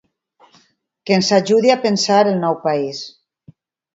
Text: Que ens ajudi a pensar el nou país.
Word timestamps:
Que 1.09 1.15
ens 1.17 1.29
ajudi 1.37 1.73
a 1.73 1.77
pensar 1.85 2.21
el 2.31 2.41
nou 2.47 2.57
país. 2.65 3.03